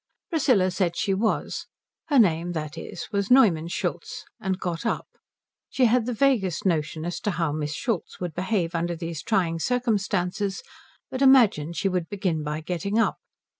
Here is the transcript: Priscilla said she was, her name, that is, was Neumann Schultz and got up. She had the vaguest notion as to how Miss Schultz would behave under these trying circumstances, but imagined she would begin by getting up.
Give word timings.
Priscilla 0.31 0.71
said 0.71 0.97
she 0.97 1.13
was, 1.13 1.67
her 2.07 2.17
name, 2.17 2.53
that 2.53 2.75
is, 2.75 3.07
was 3.11 3.29
Neumann 3.29 3.67
Schultz 3.67 4.25
and 4.39 4.59
got 4.59 4.83
up. 4.83 5.05
She 5.69 5.85
had 5.85 6.07
the 6.07 6.11
vaguest 6.13 6.65
notion 6.65 7.05
as 7.05 7.19
to 7.19 7.29
how 7.29 7.51
Miss 7.51 7.75
Schultz 7.75 8.19
would 8.19 8.33
behave 8.33 8.73
under 8.73 8.95
these 8.95 9.21
trying 9.21 9.59
circumstances, 9.59 10.63
but 11.11 11.21
imagined 11.21 11.75
she 11.75 11.87
would 11.87 12.09
begin 12.09 12.41
by 12.43 12.61
getting 12.61 12.97
up. 12.97 13.17